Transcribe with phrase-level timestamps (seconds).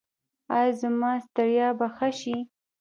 [0.55, 2.35] ایا زما ستړیا به ښه شي؟